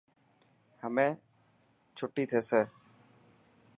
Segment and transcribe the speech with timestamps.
[0.81, 1.07] همي
[1.97, 2.61] ڇٽي ٿيسي.